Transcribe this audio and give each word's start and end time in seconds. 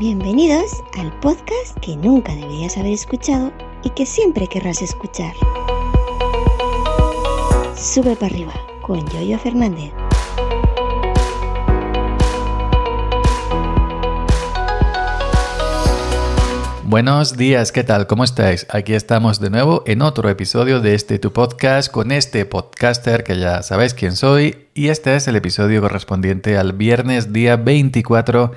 Bienvenidos 0.00 0.82
al 0.98 1.12
podcast 1.20 1.76
que 1.82 1.94
nunca 1.94 2.34
deberías 2.34 2.78
haber 2.78 2.94
escuchado 2.94 3.52
y 3.84 3.90
que 3.90 4.06
siempre 4.06 4.46
querrás 4.46 4.80
escuchar. 4.80 5.34
Sube 7.76 8.16
para 8.16 8.32
arriba 8.32 8.54
con 8.80 9.06
Yoyo 9.10 9.38
Fernández. 9.38 9.92
Buenos 16.84 17.36
días, 17.36 17.70
¿qué 17.70 17.84
tal? 17.84 18.06
¿Cómo 18.06 18.24
estáis? 18.24 18.66
Aquí 18.70 18.94
estamos 18.94 19.38
de 19.38 19.50
nuevo 19.50 19.82
en 19.84 20.00
otro 20.00 20.30
episodio 20.30 20.80
de 20.80 20.94
este 20.94 21.18
tu 21.18 21.34
podcast 21.34 21.92
con 21.92 22.10
este 22.10 22.46
podcaster 22.46 23.22
que 23.22 23.38
ya 23.38 23.62
sabéis 23.62 23.92
quién 23.92 24.16
soy 24.16 24.66
y 24.72 24.88
este 24.88 25.14
es 25.14 25.28
el 25.28 25.36
episodio 25.36 25.82
correspondiente 25.82 26.56
al 26.56 26.72
viernes 26.72 27.34
día 27.34 27.56
24 27.56 28.52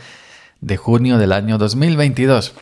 de 0.63 0.77
junio 0.77 1.17
del 1.17 1.33
año 1.33 1.57
2022. 1.57 2.53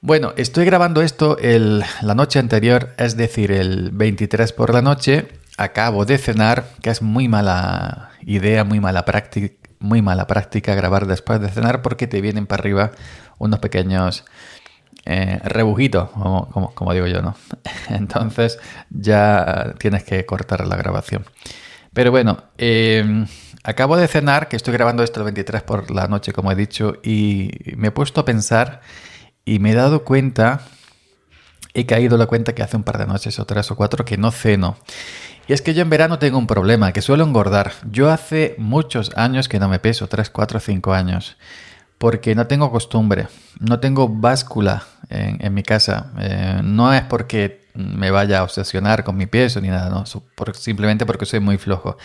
Bueno, 0.00 0.32
estoy 0.36 0.64
grabando 0.64 1.02
esto 1.02 1.38
el, 1.38 1.84
la 2.02 2.14
noche 2.14 2.38
anterior, 2.38 2.94
es 2.96 3.16
decir, 3.16 3.52
el 3.52 3.90
23 3.92 4.52
por 4.52 4.74
la 4.74 4.82
noche. 4.82 5.28
Acabo 5.56 6.04
de 6.04 6.18
cenar, 6.18 6.64
que 6.82 6.90
es 6.90 7.02
muy 7.02 7.28
mala 7.28 8.10
idea, 8.22 8.64
muy 8.64 8.80
mala 8.80 9.04
práctica, 9.04 9.54
muy 9.78 10.02
mala 10.02 10.26
práctica 10.26 10.74
grabar 10.74 11.06
después 11.06 11.40
de 11.40 11.48
cenar 11.48 11.82
porque 11.82 12.06
te 12.06 12.20
vienen 12.20 12.46
para 12.46 12.62
arriba 12.62 12.90
unos 13.38 13.60
pequeños 13.60 14.24
eh, 15.04 15.40
rebujito, 15.44 16.10
como, 16.74 16.92
digo 16.92 17.06
yo, 17.06 17.22
¿no? 17.22 17.36
Entonces 17.88 18.58
ya 18.90 19.74
tienes 19.78 20.04
que 20.04 20.26
cortar 20.26 20.66
la 20.66 20.76
grabación. 20.76 21.24
Pero 21.92 22.10
bueno, 22.10 22.44
eh, 22.58 23.26
acabo 23.64 23.96
de 23.96 24.08
cenar, 24.08 24.48
que 24.48 24.56
estoy 24.56 24.72
grabando 24.72 25.02
esto 25.02 25.20
el 25.20 25.24
23 25.24 25.62
por 25.62 25.90
la 25.90 26.06
noche, 26.06 26.32
como 26.32 26.52
he 26.52 26.54
dicho, 26.54 26.94
y 27.02 27.50
me 27.76 27.88
he 27.88 27.90
puesto 27.90 28.20
a 28.20 28.24
pensar 28.24 28.80
y 29.44 29.58
me 29.58 29.72
he 29.72 29.74
dado 29.74 30.04
cuenta, 30.04 30.60
he 31.74 31.86
caído 31.86 32.16
la 32.16 32.26
cuenta 32.26 32.54
que 32.54 32.62
hace 32.62 32.76
un 32.76 32.84
par 32.84 32.98
de 32.98 33.06
noches 33.06 33.38
o 33.38 33.44
tres 33.44 33.70
o 33.70 33.76
cuatro 33.76 34.04
que 34.04 34.16
no 34.16 34.30
ceno. 34.30 34.76
Y 35.48 35.52
es 35.52 35.62
que 35.62 35.74
yo 35.74 35.82
en 35.82 35.90
verano 35.90 36.20
tengo 36.20 36.38
un 36.38 36.46
problema, 36.46 36.92
que 36.92 37.02
suelo 37.02 37.24
engordar. 37.24 37.72
Yo 37.90 38.10
hace 38.10 38.54
muchos 38.58 39.10
años 39.16 39.48
que 39.48 39.58
no 39.58 39.68
me 39.68 39.80
peso, 39.80 40.06
3, 40.06 40.30
4, 40.30 40.60
5 40.60 40.92
años 40.92 41.36
porque 42.00 42.34
no 42.34 42.46
tengo 42.46 42.70
costumbre, 42.70 43.28
no 43.58 43.78
tengo 43.78 44.08
báscula 44.08 44.84
en, 45.10 45.52
mi 45.52 45.62
casa. 45.62 46.10
Eh, 46.18 46.62
no 46.64 46.94
es 46.94 47.02
porque 47.02 47.59
me 47.74 48.10
vaya 48.10 48.40
a 48.40 48.42
obsesionar 48.42 49.04
con 49.04 49.16
mi 49.16 49.26
peso 49.26 49.60
ni 49.60 49.68
nada, 49.68 49.90
no, 49.90 50.04
simplemente 50.54 51.06
porque 51.06 51.26
soy 51.26 51.40
muy 51.40 51.58
flojo. 51.58 51.96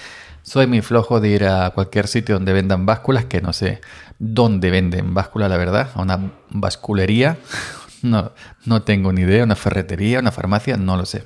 Soy 0.41 0.67
muy 0.67 0.81
flojo 0.81 1.19
de 1.19 1.29
ir 1.29 1.45
a 1.45 1.71
cualquier 1.71 2.07
sitio 2.07 2.35
donde 2.35 2.53
vendan 2.53 2.85
básculas, 2.85 3.25
que 3.25 3.41
no 3.41 3.51
sé 3.51 3.81
dónde 4.19 4.69
venden 4.69 5.13
báscula, 5.13 5.49
la 5.49 5.57
verdad, 5.57 5.89
a 5.95 6.01
una 6.01 6.31
basculería, 6.49 7.37
no, 8.01 8.31
no 8.65 8.83
tengo 8.83 9.11
ni 9.11 9.21
idea, 9.21 9.43
una 9.43 9.55
ferretería, 9.55 10.19
una 10.19 10.31
farmacia, 10.31 10.77
no 10.77 10.97
lo 10.97 11.05
sé. 11.05 11.23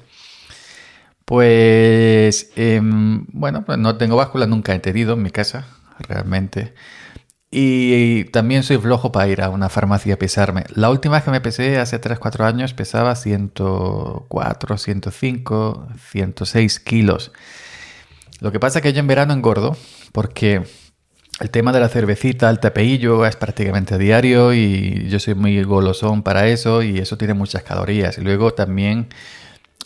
Pues, 1.25 2.51
em, 2.55 3.25
bueno, 3.33 3.63
pues 3.65 3.77
no 3.77 3.97
tengo 3.97 4.15
báscula, 4.15 4.47
nunca 4.47 4.73
he 4.73 4.79
tenido 4.79 5.13
en 5.13 5.21
mi 5.21 5.29
casa, 5.29 5.65
realmente. 5.99 6.73
Y 7.51 8.25
también 8.25 8.61
soy 8.63 8.77
flojo 8.77 9.11
para 9.11 9.27
ir 9.27 9.41
a 9.41 9.49
una 9.49 9.69
farmacia 9.69 10.13
a 10.13 10.17
pesarme. 10.17 10.65
La 10.75 10.89
última 10.91 11.15
vez 11.15 11.23
que 11.23 11.31
me 11.31 11.41
pesé, 11.41 11.79
hace 11.79 11.99
3-4 11.99 12.45
años, 12.45 12.73
pesaba 12.73 13.15
104, 13.15 14.77
105, 14.77 15.87
106 16.11 16.79
kilos. 16.79 17.31
Lo 18.39 18.51
que 18.51 18.59
pasa 18.59 18.79
es 18.79 18.83
que 18.83 18.93
yo 18.93 18.99
en 18.99 19.07
verano 19.07 19.33
engordo 19.33 19.75
porque 20.11 20.63
el 21.39 21.49
tema 21.49 21.71
de 21.71 21.79
la 21.79 21.89
cervecita, 21.89 22.49
el 22.49 22.59
tapeillo 22.59 23.25
es 23.25 23.35
prácticamente 23.35 23.97
diario 23.97 24.53
y 24.53 25.07
yo 25.09 25.19
soy 25.19 25.35
muy 25.35 25.63
golosón 25.63 26.21
para 26.21 26.47
eso 26.47 26.83
y 26.83 26.99
eso 26.99 27.17
tiene 27.17 27.33
muchas 27.33 27.63
calorías. 27.63 28.17
Y 28.17 28.21
luego 28.21 28.53
también 28.53 29.07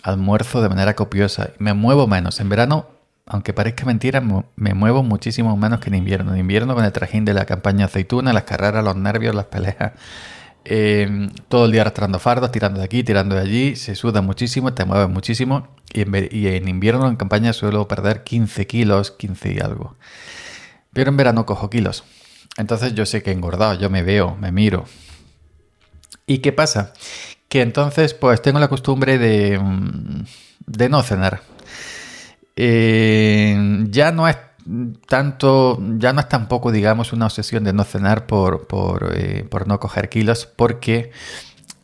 almuerzo 0.03 0.61
de 0.61 0.69
manera 0.69 0.95
copiosa. 0.95 1.51
Me 1.59 1.73
muevo 1.73 2.07
menos. 2.07 2.39
En 2.39 2.49
verano 2.49 2.87
aunque 3.33 3.51
parezca 3.51 3.83
mentira, 3.85 4.21
me 4.21 4.73
muevo 4.75 5.01
muchísimo 5.01 5.57
menos 5.57 5.79
que 5.79 5.89
en 5.89 5.95
invierno. 5.95 6.33
En 6.33 6.39
invierno 6.39 6.75
con 6.75 6.85
el 6.85 6.91
trajín 6.91 7.25
de 7.25 7.33
la 7.33 7.45
campaña 7.45 7.85
aceituna, 7.85 8.31
las 8.31 8.43
carreras, 8.43 8.83
los 8.83 8.95
nervios, 8.95 9.33
las 9.33 9.45
peleas. 9.45 9.93
Eh, 10.65 11.29
todo 11.49 11.65
el 11.65 11.71
día 11.71 11.81
arrastrando 11.81 12.19
fardos, 12.19 12.51
tirando 12.51 12.79
de 12.79 12.85
aquí, 12.85 13.03
tirando 13.03 13.33
de 13.35 13.41
allí, 13.41 13.75
se 13.75 13.95
suda 13.95 14.21
muchísimo, 14.21 14.73
te 14.75 14.85
mueves 14.85 15.09
muchísimo. 15.09 15.67
Y 15.91 16.01
en, 16.47 16.67
invierno 16.67 17.07
en 17.07 17.15
campaña 17.15 17.53
suelo 17.53 17.87
perder 17.87 18.23
15 18.23 18.67
kilos, 18.67 19.09
15 19.09 19.53
y 19.53 19.59
algo. 19.59 19.95
Pero 20.93 21.09
en 21.09 21.17
verano 21.17 21.47
cojo 21.47 21.71
kilos. 21.71 22.03
Entonces 22.57 22.93
yo 22.93 23.07
sé 23.07 23.23
que 23.23 23.31
he 23.31 23.33
engordado, 23.33 23.73
yo 23.79 23.89
me 23.89 24.03
veo, 24.03 24.37
me 24.39 24.51
miro. 24.51 24.85
¿Y 26.27 26.37
qué 26.37 26.51
pasa? 26.51 26.93
Que 27.49 27.61
entonces 27.61 28.13
pues 28.13 28.43
tengo 28.43 28.59
la 28.59 28.67
costumbre 28.67 29.17
de, 29.17 29.57
mm, 29.57 30.23
de 30.67 30.89
no 30.89 31.01
cenar. 31.01 31.41
Eh, 32.55 33.85
ya 33.89 34.11
no 34.11 34.27
es 34.27 34.37
tanto, 35.07 35.79
ya 35.97 36.13
no 36.13 36.21
es 36.21 36.29
tampoco, 36.29 36.71
digamos, 36.71 37.13
una 37.13 37.25
obsesión 37.25 37.63
de 37.63 37.73
no 37.73 37.83
cenar 37.83 38.25
por, 38.27 38.67
por, 38.67 39.11
eh, 39.15 39.47
no 39.65 39.79
coger 39.79 40.09
kilos, 40.09 40.45
porque 40.45 41.11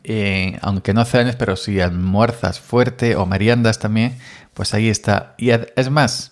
eh, 0.04 0.58
aunque 0.62 0.94
no 0.94 1.04
cenes, 1.04 1.36
pero 1.36 1.56
si 1.56 1.80
almuerzas 1.80 2.60
fuerte 2.60 3.16
o 3.16 3.26
meriendas 3.26 3.78
también, 3.78 4.16
pues 4.54 4.74
ahí 4.74 4.88
está. 4.88 5.34
Y 5.38 5.50
es 5.50 5.90
más, 5.90 6.30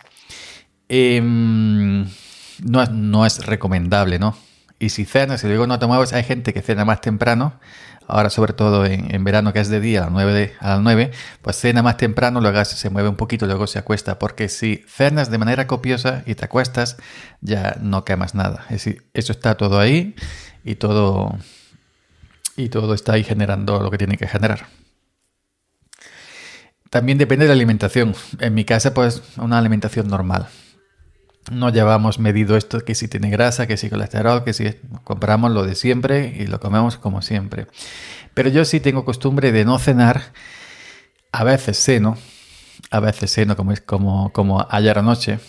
em, 0.88 2.04
no, 2.64 2.84
no 2.86 3.26
es 3.26 3.44
recomendable, 3.46 4.18
¿no? 4.18 4.36
Y 4.78 4.90
si 4.90 5.04
cenas 5.04 5.42
y 5.44 5.48
luego 5.48 5.66
no 5.66 5.78
te 5.78 5.86
hay 6.14 6.22
gente 6.24 6.54
que 6.54 6.62
cena 6.62 6.84
más 6.84 7.00
temprano 7.00 7.54
ahora 8.08 8.30
sobre 8.30 8.54
todo 8.54 8.84
en, 8.86 9.22
verano 9.22 9.52
que 9.52 9.60
es 9.60 9.68
de 9.68 9.80
día 9.80 10.00
a 10.00 10.04
las 10.04 10.12
9, 10.12 10.54
a 10.58 10.68
las 10.70 10.80
9 10.80 11.10
pues 11.42 11.56
cena 11.56 11.82
más 11.82 11.96
temprano, 11.96 12.40
luego 12.40 12.64
se 12.64 12.90
mueve 12.90 13.08
un 13.08 13.16
poquito, 13.16 13.46
luego 13.46 13.66
se 13.66 13.78
acuesta, 13.78 14.18
porque 14.18 14.48
si 14.48 14.82
cenas 14.88 15.30
de 15.30 15.38
manera 15.38 15.66
copiosa 15.66 16.22
y 16.26 16.34
te 16.34 16.44
acuestas, 16.44 16.96
ya 17.40 17.76
no 17.80 18.04
quemas 18.04 18.34
nada. 18.34 18.64
Es 18.64 18.84
decir, 18.84 19.08
eso 19.14 19.32
está 19.32 19.56
todo 19.56 19.78
ahí 19.78 20.14
y 20.64 20.76
todo, 20.76 21.38
y 22.56 22.68
todo 22.70 22.94
está 22.94 23.12
ahí 23.12 23.24
generando 23.24 23.80
lo 23.80 23.90
que 23.90 23.98
tiene 23.98 24.16
que 24.16 24.26
generar. 24.26 24.66
También 26.90 27.18
depende 27.18 27.44
de 27.44 27.48
la 27.48 27.54
alimentación. 27.54 28.14
En 28.40 28.54
mi 28.54 28.64
casa, 28.64 28.94
pues 28.94 29.22
una 29.36 29.58
alimentación 29.58 30.08
normal 30.08 30.48
no 31.50 31.70
llevamos 31.70 32.18
medido 32.18 32.56
esto, 32.56 32.80
que 32.80 32.94
si 32.94 33.08
tiene 33.08 33.30
grasa, 33.30 33.66
que 33.66 33.76
si 33.76 33.90
colesterol, 33.90 34.44
que 34.44 34.52
si 34.52 34.74
compramos 35.04 35.50
lo 35.50 35.64
de 35.64 35.74
siempre 35.74 36.34
y 36.38 36.46
lo 36.46 36.60
comemos 36.60 36.96
como 36.96 37.22
siempre. 37.22 37.66
Pero 38.34 38.50
yo 38.50 38.64
sí 38.64 38.80
tengo 38.80 39.04
costumbre 39.04 39.52
de 39.52 39.64
no 39.64 39.78
cenar, 39.78 40.32
a 41.32 41.44
veces 41.44 41.78
ceno, 41.82 42.16
a 42.90 43.00
veces 43.00 43.32
ceno 43.32 43.56
como, 43.56 43.74
como, 43.84 44.32
como 44.32 44.66
ayer 44.70 44.98
anoche. 44.98 45.40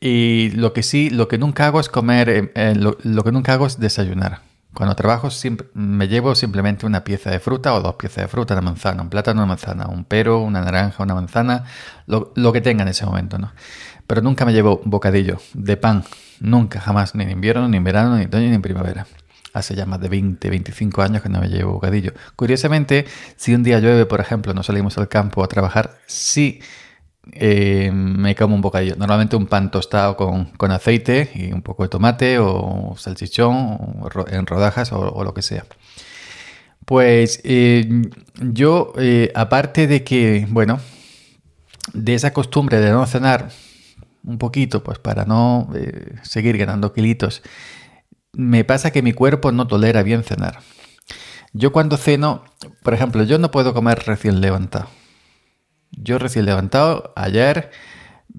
Y 0.00 0.50
lo 0.50 0.72
que 0.72 0.82
sí, 0.82 1.10
lo 1.10 1.28
que 1.28 1.38
nunca 1.38 1.66
hago 1.66 1.78
es 1.78 1.88
comer, 1.88 2.28
eh, 2.28 2.52
eh, 2.54 2.74
lo, 2.74 3.22
que 3.22 3.32
nunca 3.32 3.52
hago 3.52 3.66
es 3.66 3.78
desayunar. 3.78 4.40
Cuando 4.74 4.96
trabajo 4.96 5.28
me 5.74 6.08
llevo 6.08 6.34
simplemente 6.34 6.86
una 6.86 7.04
pieza 7.04 7.30
de 7.30 7.38
fruta 7.38 7.74
o 7.74 7.82
dos 7.82 7.96
piezas 7.96 8.24
de 8.24 8.28
fruta, 8.28 8.54
una 8.54 8.62
manzana, 8.62 9.02
un 9.02 9.10
plátano, 9.10 9.42
una 9.42 9.46
manzana, 9.46 9.86
un 9.86 10.04
pero, 10.04 10.40
una 10.40 10.62
naranja, 10.62 11.02
una 11.02 11.14
manzana, 11.14 11.64
lo, 12.06 12.32
lo 12.34 12.52
que 12.52 12.62
tenga 12.62 12.82
en 12.82 12.88
ese 12.88 13.04
momento, 13.04 13.38
¿no? 13.38 13.52
Pero 14.06 14.22
nunca 14.22 14.44
me 14.44 14.52
llevo 14.52 14.80
bocadillo 14.84 15.38
de 15.54 15.76
pan. 15.76 16.04
Nunca, 16.40 16.80
jamás. 16.80 17.14
Ni 17.14 17.24
en 17.24 17.30
invierno, 17.30 17.68
ni 17.68 17.76
en 17.76 17.84
verano, 17.84 18.16
ni 18.16 18.22
en 18.22 18.28
otoño, 18.28 18.48
ni 18.48 18.54
en 18.54 18.62
primavera. 18.62 19.06
Hace 19.52 19.74
ya 19.74 19.86
más 19.86 20.00
de 20.00 20.08
20, 20.08 20.48
25 20.48 21.02
años 21.02 21.22
que 21.22 21.28
no 21.28 21.40
me 21.40 21.48
llevo 21.48 21.72
bocadillo. 21.74 22.12
Curiosamente, 22.36 23.06
si 23.36 23.54
un 23.54 23.62
día 23.62 23.80
llueve, 23.80 24.06
por 24.06 24.20
ejemplo, 24.20 24.54
no 24.54 24.62
salimos 24.62 24.96
al 24.98 25.08
campo 25.08 25.44
a 25.44 25.48
trabajar, 25.48 25.98
sí 26.06 26.60
eh, 27.30 27.90
me 27.92 28.34
como 28.34 28.54
un 28.54 28.60
bocadillo. 28.60 28.96
Normalmente 28.96 29.36
un 29.36 29.46
pan 29.46 29.70
tostado 29.70 30.16
con, 30.16 30.70
aceite 30.72 31.30
y 31.34 31.52
un 31.52 31.62
poco 31.62 31.84
de 31.84 31.88
tomate 31.88 32.38
o 32.38 32.94
salchichón 32.96 33.78
en 34.28 34.46
rodajas 34.46 34.92
o, 34.92 35.22
lo 35.22 35.32
que 35.34 35.42
sea. 35.42 35.64
Pues 36.84 37.40
eh, 37.44 37.88
yo, 38.40 38.92
eh, 38.98 39.30
aparte 39.34 39.86
de 39.86 40.02
que, 40.02 40.46
bueno, 40.50 40.80
de 41.92 42.14
esa 42.14 42.32
costumbre 42.32 42.80
de 42.80 42.90
no 42.90 43.06
cenar 43.06 43.50
un 44.24 44.38
poquito, 44.38 44.82
pues 44.82 44.98
para 44.98 45.24
no 45.24 45.68
eh, 45.74 46.16
seguir 46.22 46.56
ganando 46.58 46.92
kilitos, 46.92 47.42
me 48.32 48.64
pasa 48.64 48.90
que 48.90 49.02
mi 49.02 49.12
cuerpo 49.12 49.52
no 49.52 49.66
tolera 49.66 50.02
bien 50.02 50.22
cenar. 50.22 50.60
Yo 51.52 51.72
cuando 51.72 51.96
ceno, 51.96 52.44
por 52.82 52.94
ejemplo, 52.94 53.24
yo 53.24 53.38
no 53.38 53.50
puedo 53.50 53.74
comer 53.74 54.02
recién 54.06 54.40
levantado. 54.40 54.88
Yo 55.90 56.18
recién 56.18 56.46
levantado, 56.46 57.12
ayer, 57.14 57.70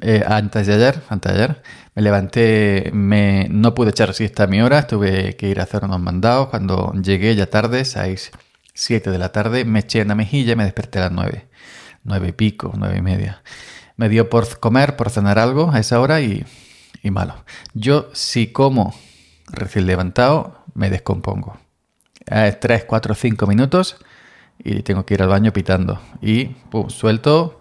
eh, 0.01 0.23
antes 0.27 0.65
de 0.65 0.73
ayer, 0.73 1.03
antes 1.09 1.31
de 1.31 1.43
ayer, 1.43 1.61
me 1.93 2.01
levanté, 2.01 2.89
me, 2.93 3.47
no 3.51 3.75
pude 3.75 3.91
echar 3.91 4.13
siesta 4.15 4.43
a 4.43 4.47
mi 4.47 4.61
hora, 4.61 4.87
tuve 4.87 5.35
que 5.35 5.47
ir 5.49 5.59
a 5.59 5.63
hacer 5.63 5.85
unos 5.85 5.99
mandados. 5.99 6.47
Cuando 6.47 6.91
llegué 6.93 7.35
ya 7.35 7.45
tarde, 7.45 7.85
6, 7.85 8.31
7 8.73 9.11
de 9.11 9.17
la 9.19 9.31
tarde, 9.31 9.65
me 9.65 9.79
eché 9.79 10.01
en 10.01 10.07
la 10.07 10.15
mejilla 10.15 10.53
y 10.53 10.55
me 10.55 10.63
desperté 10.63 10.97
a 10.97 11.03
las 11.03 11.11
9, 11.11 11.47
9 12.03 12.27
y 12.29 12.31
pico, 12.31 12.73
9 12.75 12.97
y 12.97 13.01
media 13.01 13.43
me 13.97 14.09
dio 14.09 14.29
por 14.29 14.59
comer, 14.59 14.95
por 14.95 15.09
cenar 15.09 15.39
algo 15.39 15.71
a 15.71 15.79
esa 15.79 15.99
hora 15.99 16.21
y, 16.21 16.45
malo. 17.11 17.35
Yo 17.73 18.09
si 18.13 18.47
como 18.47 18.95
recién 19.47 19.85
levantado, 19.85 20.63
me 20.73 20.89
descompongo. 20.89 21.57
eh, 22.27 22.57
3, 22.59 22.85
4, 22.85 23.13
5 23.15 23.47
minutos 23.47 23.97
y 24.59 24.83
tengo 24.83 25.05
que 25.05 25.15
ir 25.15 25.21
al 25.21 25.29
baño 25.29 25.51
pitando. 25.51 25.99
Y 26.21 26.45
pum, 26.45 26.89
suelto 26.89 27.59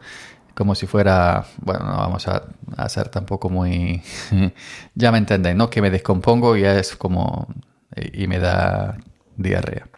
como 0.55 0.75
si 0.75 0.87
fuera, 0.87 1.47
bueno, 1.59 1.85
no 1.87 1.97
vamos 1.97 2.29
a, 2.29 2.45
a 2.77 2.89
ser 2.89 3.09
tampoco 3.09 3.49
muy, 3.51 4.03
ya 4.95 5.11
me 5.11 5.19
entendéis, 5.19 5.57
¿no? 5.57 5.71
Que 5.71 5.81
me 5.83 5.91
descompongo 5.91 6.57
y 6.57 6.65
es 6.65 6.95
como, 6.97 7.49
y 7.97 8.27
me 8.27 8.39
da 8.39 8.99
diarrea. 9.37 9.89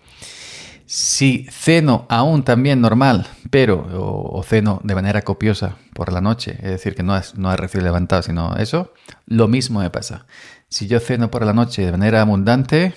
Si 0.97 1.49
ceno 1.51 2.07
aún 2.09 2.45
también 2.45 2.81
normal, 2.81 3.27
pero 3.51 3.85
o, 3.99 4.41
ceno 4.45 4.81
de 4.85 4.95
manera 4.95 5.23
copiosa 5.23 5.77
por 5.93 6.13
la 6.13 6.21
noche, 6.21 6.53
es 6.59 6.71
decir, 6.71 6.95
que 6.95 7.03
no 7.03 7.17
es, 7.17 7.35
no 7.35 7.53
es 7.53 7.59
recién 7.59 7.83
levantado, 7.83 8.23
sino 8.23 8.55
eso, 8.55 8.93
lo 9.27 9.49
mismo 9.49 9.81
me 9.81 9.91
pasa. 9.91 10.27
Si 10.69 10.87
yo 10.87 11.01
ceno 11.01 11.33
por 11.33 11.45
la 11.45 11.53
noche 11.53 11.85
de 11.85 11.91
manera 11.91 12.21
abundante 12.21 12.95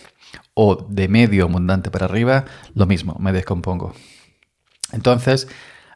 o 0.54 0.76
de 0.76 1.08
medio 1.08 1.46
abundante 1.46 1.90
para 1.90 2.06
arriba, 2.06 2.46
lo 2.76 2.86
mismo, 2.86 3.18
me 3.20 3.34
descompongo. 3.34 3.96
Entonces, 4.92 5.48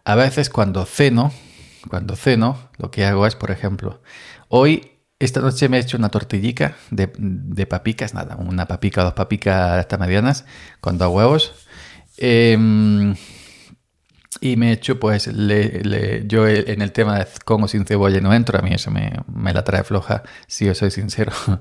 a 0.03 0.15
veces 0.15 0.49
cuando 0.49 0.85
ceno, 0.85 1.31
cuando 1.87 2.15
ceno, 2.15 2.57
lo 2.79 2.89
que 2.89 3.05
hago 3.05 3.27
es, 3.27 3.35
por 3.35 3.51
ejemplo, 3.51 4.01
hoy, 4.47 4.93
esta 5.19 5.39
noche 5.39 5.69
me 5.69 5.77
he 5.77 5.81
hecho 5.81 5.97
una 5.97 6.09
tortillica 6.09 6.77
de, 6.89 7.13
de 7.15 7.67
papicas, 7.67 8.15
nada, 8.15 8.37
una 8.37 8.67
papica 8.67 9.01
o 9.01 9.03
dos 9.03 9.13
papicas 9.13 9.77
hasta 9.77 9.99
medianas, 9.99 10.45
con 10.79 10.97
dos 10.97 11.13
huevos. 11.13 11.67
Em, 12.23 13.15
y 14.41 14.55
me 14.55 14.69
he 14.69 14.73
hecho, 14.73 14.99
pues, 14.99 15.25
le, 15.25 16.23
yo 16.27 16.47
en 16.47 16.81
el 16.83 16.91
tema 16.91 17.17
de 17.17 17.27
con 17.45 17.63
o 17.63 17.67
sin 17.67 17.83
cebolla 17.85 18.21
no 18.21 18.31
entro, 18.31 18.59
a 18.59 18.61
mí 18.61 18.71
eso 18.73 18.91
me, 18.91 19.11
me 19.27 19.53
la 19.53 19.63
trae 19.63 19.83
floja, 19.83 20.21
si 20.47 20.65
yo 20.65 20.75
soy 20.75 20.91
sincero. 20.91 21.31
a 21.47 21.57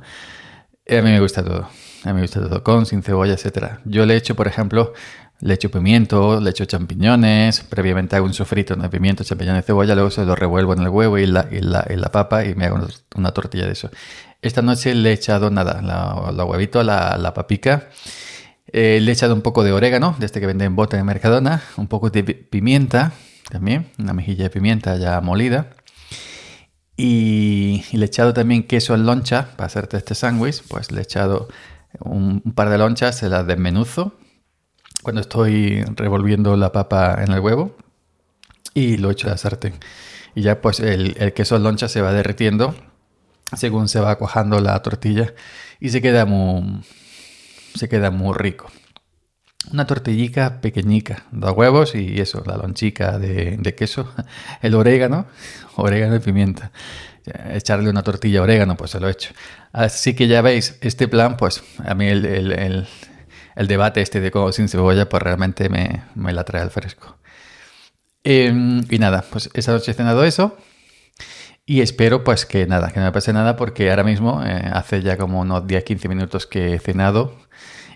mí 1.02 1.10
me 1.10 1.20
gusta 1.20 1.42
todo, 1.42 1.70
a 2.04 2.08
mí 2.08 2.14
me 2.14 2.20
gusta 2.22 2.40
todo, 2.40 2.62
con, 2.62 2.84
sin 2.84 3.02
cebolla, 3.02 3.32
etcétera. 3.32 3.80
Yo 3.86 4.04
le 4.04 4.12
he 4.14 4.16
hecho, 4.18 4.36
por 4.36 4.48
ejemplo, 4.48 4.92
le 5.40 5.54
echo 5.54 5.70
pimiento, 5.70 6.40
le 6.40 6.50
echo 6.50 6.66
champiñones, 6.66 7.62
previamente 7.62 8.16
hago 8.16 8.26
un 8.26 8.34
sofrito 8.34 8.76
de 8.76 8.88
pimiento, 8.90 9.24
champiñones, 9.24 9.64
cebolla, 9.64 9.94
luego 9.94 10.10
se 10.10 10.26
lo 10.26 10.36
revuelvo 10.36 10.74
en 10.74 10.80
el 10.80 10.90
huevo 10.90 11.16
y 11.16 11.24
la, 11.26 11.48
y 11.50 11.60
la, 11.60 11.86
la 11.88 12.12
papa 12.12 12.44
y 12.44 12.54
me 12.54 12.66
hago 12.66 12.86
una 13.14 13.32
tortilla 13.32 13.64
de 13.64 13.72
eso. 13.72 13.90
Esta 14.42 14.60
noche 14.60 14.94
le 14.94 15.10
he 15.10 15.12
echado 15.14 15.50
nada, 15.50 15.80
la, 15.80 16.32
la 16.32 16.44
huevito, 16.44 16.82
la, 16.82 17.16
la 17.16 17.32
papica, 17.32 17.88
eh, 18.72 19.00
le 19.00 19.10
he 19.10 19.14
echado 19.14 19.34
un 19.34 19.42
poco 19.42 19.64
de 19.64 19.72
orégano, 19.72 20.16
de 20.18 20.26
este 20.26 20.40
que 20.40 20.46
vende 20.46 20.64
en 20.64 20.76
bote 20.76 20.96
de 20.96 21.04
Mercadona, 21.04 21.62
un 21.76 21.88
poco 21.88 22.10
de 22.10 22.22
pimienta 22.22 23.12
también, 23.50 23.90
una 23.98 24.12
mejilla 24.12 24.44
de 24.44 24.50
pimienta 24.50 24.96
ya 24.96 25.20
molida. 25.20 25.70
Y, 26.96 27.84
le 27.92 28.04
he 28.04 28.06
echado 28.06 28.34
también 28.34 28.62
queso 28.64 28.94
en 28.94 29.06
loncha 29.06 29.56
para 29.56 29.66
hacerte 29.66 29.96
este 29.96 30.14
sándwich, 30.14 30.62
pues 30.68 30.92
le 30.92 31.00
he 31.00 31.02
echado 31.02 31.48
un, 32.00 32.40
par 32.54 32.68
de 32.68 32.78
lonchas, 32.78 33.16
se 33.16 33.28
las 33.28 33.46
desmenuzo 33.46 34.14
cuando 35.02 35.22
estoy 35.22 35.82
revolviendo 35.96 36.56
la 36.56 36.72
papa 36.72 37.22
en 37.24 37.32
el 37.32 37.40
huevo 37.40 37.74
y 38.74 38.98
lo 38.98 39.10
echo 39.10 39.28
a 39.28 39.30
la 39.30 39.36
sartén. 39.38 39.74
Y 40.34 40.42
ya 40.42 40.60
pues 40.60 40.80
el, 40.80 41.32
queso 41.32 41.58
loncha 41.58 41.88
se 41.88 42.02
va 42.02 42.12
derritiendo 42.12 42.74
según 43.56 43.88
se 43.88 43.98
va 43.98 44.16
cuajando 44.16 44.60
la 44.60 44.80
tortilla 44.82 45.34
y 45.80 45.88
se 45.88 46.02
queda 46.02 46.26
muy, 46.26 46.82
se 47.74 47.88
queda 47.88 48.10
muy 48.10 48.34
rico. 48.34 48.70
Una 49.72 49.86
tortillica 49.86 50.60
pequeñica, 50.60 51.24
dos 51.32 51.52
huevos 51.52 51.94
y 51.94 52.20
eso, 52.20 52.42
la 52.46 52.56
lonchica 52.56 53.18
de, 53.18 53.74
queso, 53.76 54.12
el 54.62 54.74
orégano, 54.74 55.26
orégano 55.76 56.16
y 56.16 56.20
pimienta. 56.20 56.72
Echarle 57.50 57.90
una 57.90 58.02
tortilla 58.02 58.42
orégano, 58.42 58.76
pues 58.76 58.92
se 58.92 59.00
lo 59.00 59.08
he 59.08 59.12
hecho. 59.12 59.32
Así 59.72 60.14
que 60.14 60.26
ya 60.26 60.40
veis, 60.40 60.78
este 60.80 61.06
plan, 61.06 61.36
pues 61.36 61.62
a 61.84 61.94
mí 61.94 62.06
el 62.06 62.86
el 63.60 63.66
debate 63.66 64.00
este 64.00 64.20
de 64.20 64.30
cómo 64.30 64.52
sin 64.52 64.68
cebolla, 64.68 65.08
pues 65.08 65.22
realmente 65.22 65.68
me, 65.68 66.32
la 66.32 66.44
trae 66.44 66.62
al 66.62 66.70
fresco. 66.70 67.18
Em, 68.24 68.82
y 68.88 68.98
nada, 68.98 69.22
pues 69.30 69.50
esa 69.54 69.72
noche 69.72 69.90
he 69.90 69.94
cenado 69.94 70.24
eso. 70.24 70.56
Y 71.70 71.82
espero 71.82 72.24
pues 72.24 72.46
que 72.46 72.66
nada, 72.66 72.90
que 72.90 72.98
no 72.98 73.06
me 73.06 73.12
pase 73.12 73.32
nada 73.32 73.54
porque 73.54 73.90
ahora 73.90 74.02
mismo 74.02 74.42
eh, 74.44 74.68
hace 74.72 75.02
ya 75.02 75.16
como 75.16 75.38
unos 75.38 75.62
10-15 75.68 76.08
minutos 76.08 76.44
que 76.44 76.74
he 76.74 76.80
cenado 76.80 77.36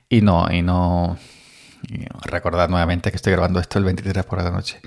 y 0.09 0.21
no, 0.21 0.47
y 0.49 0.62
no... 0.62 1.19
recordad 2.25 2.69
nuevamente 2.69 3.11
que 3.11 3.17
estoy 3.17 3.32
grabando 3.32 3.59
esto 3.59 3.81
el 3.81 3.85
23 3.85 4.25
por 4.26 4.41
la 4.41 4.53
noche. 4.53 4.81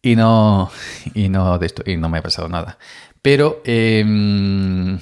Y 0.00 0.16
no, 0.16 0.70
y 1.12 1.28
no, 1.28 1.58
de 1.58 1.66
esto, 1.66 1.82
y 1.84 1.98
no 1.98 2.08
me 2.08 2.16
ha 2.16 2.22
pasado 2.22 2.48
nada. 2.48 2.78
Pero 3.20 3.60
em, 3.66 4.98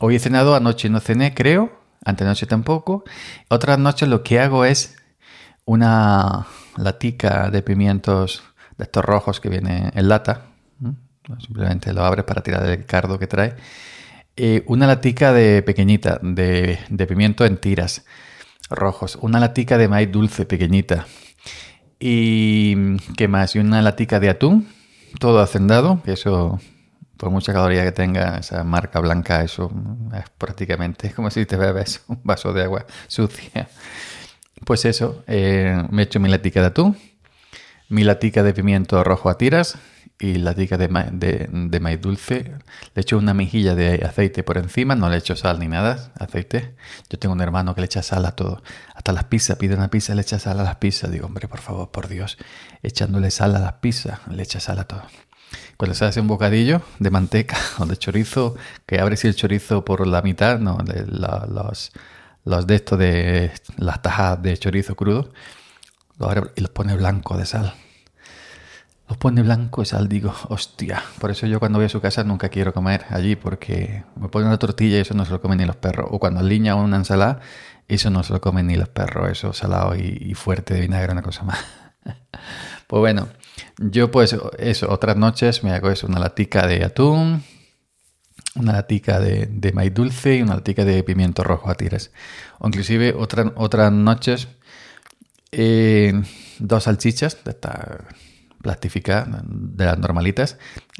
hoy 0.00 0.16
he 0.16 0.18
cenado, 0.18 0.54
anoche 0.54 0.90
no 0.90 1.00
cené, 1.00 1.32
creo. 1.32 1.80
Antenoche 2.04 2.44
tampoco. 2.44 3.04
Otras 3.48 3.78
noches 3.78 4.06
lo 4.06 4.22
que 4.22 4.38
hago 4.38 4.66
es 4.66 4.96
una 5.64 6.46
latica 6.76 7.48
de 7.48 7.62
pimientos 7.62 8.42
de 8.76 8.84
estos 8.84 9.02
rojos 9.02 9.40
que 9.40 9.48
viene 9.48 9.92
en 9.94 10.08
lata. 10.10 10.55
Simplemente 11.38 11.92
lo 11.92 12.04
abres 12.04 12.24
para 12.24 12.42
tirar 12.42 12.66
el 12.66 12.84
cardo 12.86 13.18
que 13.18 13.26
trae. 13.26 13.56
Eh, 14.36 14.64
una 14.66 14.86
latica 14.86 15.32
de 15.32 15.62
pequeñita 15.62 16.20
de, 16.22 16.78
pimiento 17.08 17.44
en 17.44 17.56
tiras 17.56 18.04
rojos. 18.68 19.18
Una 19.22 19.40
latica 19.40 19.78
de 19.78 19.88
maíz 19.88 20.12
dulce 20.12 20.44
pequeñita. 20.44 21.06
Y 21.98 22.96
qué 23.16 23.28
más? 23.28 23.56
Y 23.56 23.60
una 23.60 23.80
latica 23.80 24.20
de 24.20 24.28
atún, 24.28 24.68
todo 25.18 25.40
hacendado, 25.40 26.02
eso 26.04 26.60
por 27.16 27.30
mucha 27.30 27.54
caloría 27.54 27.82
que 27.84 27.92
tenga 27.92 28.36
esa 28.36 28.62
marca 28.62 29.00
blanca, 29.00 29.42
eso 29.42 29.72
es 30.14 30.28
prácticamente 30.36 31.12
como 31.12 31.30
si 31.30 31.46
te 31.46 31.56
bebes 31.56 32.04
un 32.08 32.20
vaso 32.22 32.52
de 32.52 32.64
agua 32.64 32.84
sucia. 33.06 33.68
Pues 34.64 34.84
eso, 34.84 35.24
eh, 35.26 35.82
me 35.90 36.02
he 36.02 36.04
hecho 36.04 36.20
mi 36.20 36.28
latica 36.28 36.60
de 36.60 36.66
atún, 36.66 36.96
mi 37.88 38.04
latica 38.04 38.42
de 38.42 38.52
pimiento 38.52 39.02
rojo 39.02 39.30
a 39.30 39.38
tiras 39.38 39.78
y 40.18 40.34
latica 40.34 40.78
de, 40.78 40.88
de, 41.12 41.48
de 41.50 41.80
maíz 41.80 42.00
dulce. 42.00 42.54
Le 42.94 43.02
echo 43.02 43.18
una 43.18 43.34
mejilla 43.34 43.74
de 43.74 44.04
aceite 44.04 44.42
por 44.42 44.58
encima, 44.58 44.94
no 44.94 45.08
le 45.08 45.18
echo 45.18 45.36
sal 45.36 45.58
ni 45.58 45.68
nada, 45.68 46.12
aceite. 46.18 46.74
Yo 47.10 47.18
tengo 47.18 47.34
un 47.34 47.40
hermano 47.40 47.74
que 47.74 47.82
le 47.82 47.86
echa 47.86 48.02
sal 48.02 48.24
a 48.24 48.32
todo, 48.32 48.62
hasta 48.94 49.12
las 49.12 49.24
pizzas, 49.24 49.56
pide 49.58 49.74
una 49.74 49.88
pizza, 49.88 50.14
le 50.14 50.22
echa 50.22 50.38
sal 50.38 50.60
a 50.60 50.64
las 50.64 50.76
pizzas. 50.76 51.10
Digo, 51.10 51.26
hombre, 51.26 51.48
por 51.48 51.60
favor, 51.60 51.90
por 51.90 52.08
Dios, 52.08 52.38
echándole 52.82 53.30
sal 53.30 53.54
a 53.56 53.58
las 53.58 53.74
pizzas, 53.74 54.20
le 54.28 54.42
echa 54.42 54.60
sal 54.60 54.78
a 54.78 54.84
todo. 54.84 55.02
Cuando 55.76 55.94
se 55.94 56.04
hace 56.06 56.20
un 56.20 56.28
bocadillo 56.28 56.82
de 56.98 57.10
manteca 57.10 57.56
o 57.78 57.86
de 57.86 57.96
chorizo, 57.96 58.56
que 58.86 59.00
abres 59.00 59.24
el 59.24 59.34
chorizo 59.34 59.84
por 59.84 60.06
la 60.06 60.22
mitad, 60.22 60.58
no, 60.58 60.78
los, 61.08 61.92
los 62.44 62.66
de 62.66 62.74
esto 62.74 62.96
de 62.96 63.52
las 63.76 64.00
tajas 64.02 64.40
de 64.42 64.56
chorizo 64.56 64.96
crudo, 64.96 65.32
lo 66.18 66.30
abre 66.30 66.50
y 66.56 66.62
los 66.62 66.70
pone 66.70 66.96
blanco 66.96 67.36
de 67.36 67.44
sal. 67.44 67.74
Los 69.08 69.18
pone 69.18 69.42
blanco 69.42 69.82
de 69.82 69.86
sal, 69.86 70.08
digo, 70.08 70.34
hostia. 70.48 71.02
Por 71.20 71.30
eso 71.30 71.46
yo 71.46 71.60
cuando 71.60 71.78
voy 71.78 71.86
a 71.86 71.88
su 71.88 72.00
casa 72.00 72.24
nunca 72.24 72.48
quiero 72.48 72.72
comer 72.72 73.04
allí, 73.10 73.36
porque 73.36 74.04
me 74.16 74.28
pone 74.28 74.46
una 74.46 74.58
tortilla 74.58 74.98
y 74.98 75.00
eso 75.00 75.14
no 75.14 75.24
se 75.24 75.30
lo 75.30 75.40
comen 75.40 75.58
ni 75.58 75.64
los 75.64 75.76
perros. 75.76 76.08
O 76.10 76.18
cuando 76.18 76.40
aliña 76.40 76.74
una 76.74 76.96
ensalada, 76.96 77.40
eso 77.86 78.10
no 78.10 78.24
se 78.24 78.32
lo 78.32 78.40
comen 78.40 78.66
ni 78.66 78.76
los 78.76 78.88
perros. 78.88 79.30
Eso 79.30 79.52
salado 79.52 79.94
y, 79.94 80.18
y 80.20 80.34
fuerte 80.34 80.74
de 80.74 80.80
vinagre, 80.80 81.12
una 81.12 81.22
cosa 81.22 81.44
más. 81.44 81.58
pues 82.86 83.00
bueno, 83.00 83.28
yo 83.78 84.10
pues 84.10 84.36
eso, 84.58 84.90
otras 84.90 85.16
noches 85.16 85.62
me 85.64 85.72
hago 85.72 85.90
eso, 85.90 86.06
una 86.06 86.18
latica 86.18 86.66
de 86.66 86.84
atún, 86.84 87.42
una 88.54 88.72
latica 88.72 89.20
de, 89.20 89.72
maíz 89.74 89.92
dulce 89.94 90.36
y 90.36 90.42
una 90.42 90.54
latica 90.56 90.84
de 90.84 91.02
pimiento 91.02 91.44
rojo 91.44 91.70
a 91.70 91.74
tiras. 91.74 92.10
O 92.58 92.68
inclusive 92.68 93.14
otra, 93.14 93.52
otras 93.56 93.92
noches 93.92 94.48
eh, 95.52 96.12
dos 96.58 96.84
salchichas 96.84 97.42
de 97.44 97.50
esta 97.50 98.06
plastificada, 98.66 99.42
de 99.44 99.84
las 99.84 99.96
normalitas, 99.96 100.58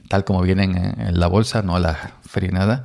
tal 0.08 0.24
como 0.24 0.40
vienen 0.40 0.76
en, 0.76 1.18
la 1.18 1.26
bolsa, 1.26 1.62
no 1.62 1.80
las 1.80 1.98
frinadas. 2.22 2.82